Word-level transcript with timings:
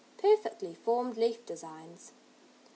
Perfectly 0.17 0.73
formed 0.73 1.15
leaf 1.15 1.45
designs. 1.45 2.13